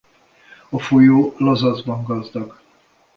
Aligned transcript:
A 0.69 0.79
folyó 0.79 1.33
lazacban 1.37 2.03
gazdag. 2.03 2.61